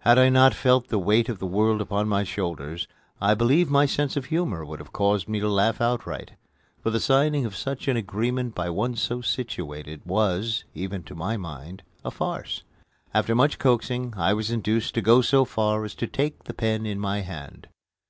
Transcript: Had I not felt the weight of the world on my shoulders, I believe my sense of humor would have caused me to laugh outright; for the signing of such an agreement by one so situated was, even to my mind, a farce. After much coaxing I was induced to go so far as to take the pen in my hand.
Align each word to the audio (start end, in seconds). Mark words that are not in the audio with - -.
Had 0.00 0.18
I 0.18 0.28
not 0.28 0.52
felt 0.52 0.88
the 0.88 0.98
weight 0.98 1.30
of 1.30 1.38
the 1.38 1.46
world 1.46 1.88
on 1.90 2.06
my 2.06 2.24
shoulders, 2.24 2.86
I 3.22 3.32
believe 3.32 3.70
my 3.70 3.86
sense 3.86 4.18
of 4.18 4.26
humor 4.26 4.66
would 4.66 4.80
have 4.80 4.92
caused 4.92 5.28
me 5.30 5.40
to 5.40 5.48
laugh 5.48 5.80
outright; 5.80 6.32
for 6.82 6.90
the 6.90 7.00
signing 7.00 7.46
of 7.46 7.56
such 7.56 7.88
an 7.88 7.96
agreement 7.96 8.54
by 8.54 8.68
one 8.68 8.96
so 8.96 9.22
situated 9.22 10.02
was, 10.04 10.64
even 10.74 11.02
to 11.04 11.14
my 11.14 11.38
mind, 11.38 11.84
a 12.04 12.10
farce. 12.10 12.64
After 13.14 13.34
much 13.34 13.58
coaxing 13.58 14.12
I 14.14 14.34
was 14.34 14.50
induced 14.50 14.92
to 14.96 15.00
go 15.00 15.22
so 15.22 15.46
far 15.46 15.86
as 15.86 15.94
to 15.94 16.06
take 16.06 16.44
the 16.44 16.52
pen 16.52 16.84
in 16.84 16.98
my 16.98 17.20
hand. 17.22 17.68